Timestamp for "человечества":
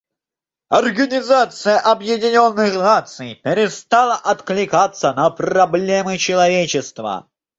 6.17-7.29